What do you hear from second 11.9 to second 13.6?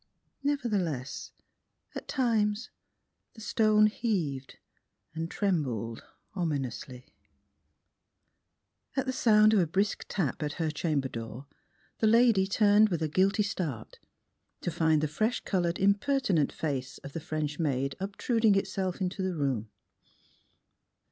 the lady turned with a guilty